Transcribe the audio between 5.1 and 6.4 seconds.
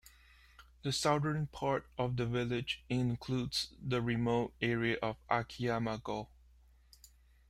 Akiyama-go.